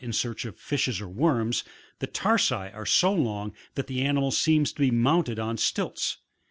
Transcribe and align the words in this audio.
in 0.03 0.11
search 0.11 0.45
of 0.45 0.55
fishes 0.57 0.99
or 0.99 1.07
worms, 1.07 1.63
the 1.99 2.07
tarsi 2.07 2.55
are 2.73 2.87
so 2.87 3.13
long 3.13 3.53
that 3.75 3.85
the 3.85 4.01
animal 4.01 4.31
seems 4.31 4.73
to 4.73 4.79
be 4.79 4.89
mounted 4.89 5.37
on 5.37 5.55
stilts. 5.57 6.17